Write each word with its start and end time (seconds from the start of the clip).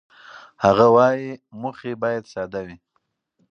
هغه 0.63 0.85
وايي، 0.95 1.31
موخې 1.61 1.91
باید 2.03 2.23
ساده 2.33 2.61
وي. 2.65 2.77